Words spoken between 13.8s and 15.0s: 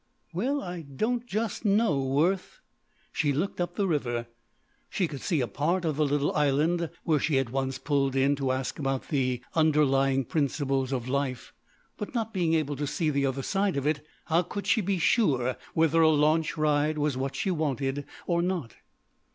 it, how could she be